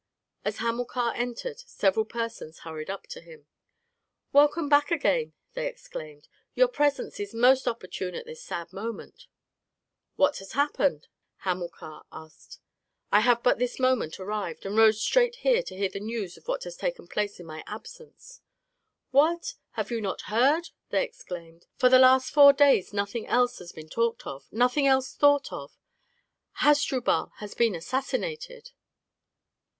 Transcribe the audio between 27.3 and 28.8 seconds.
has been assassinated!"